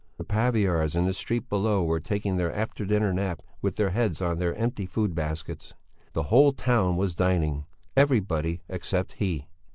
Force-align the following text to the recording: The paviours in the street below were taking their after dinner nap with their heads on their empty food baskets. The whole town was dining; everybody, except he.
The 0.17 0.23
paviours 0.25 0.95
in 0.95 1.05
the 1.05 1.13
street 1.13 1.47
below 1.47 1.83
were 1.83 1.99
taking 1.99 2.35
their 2.37 2.51
after 2.55 2.87
dinner 2.87 3.13
nap 3.13 3.43
with 3.61 3.75
their 3.75 3.91
heads 3.91 4.19
on 4.19 4.39
their 4.39 4.55
empty 4.55 4.87
food 4.87 5.13
baskets. 5.13 5.75
The 6.13 6.23
whole 6.33 6.53
town 6.53 6.97
was 6.97 7.13
dining; 7.13 7.67
everybody, 7.95 8.63
except 8.67 9.11
he. 9.19 9.47